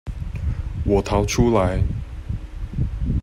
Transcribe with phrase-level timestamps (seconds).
[0.83, 1.83] 我逃出來